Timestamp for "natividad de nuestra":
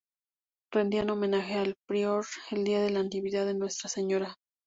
3.03-3.87